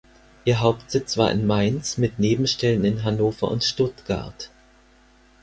Ihr 0.45 0.59
Hauptsitz 0.61 1.15
war 1.15 1.29
in 1.29 1.45
Mainz 1.45 1.99
mit 1.99 2.17
Nebenstellen 2.17 2.83
in 2.85 3.03
Hannover 3.03 3.49
und 3.51 3.63
Stuttgart. 3.63 4.49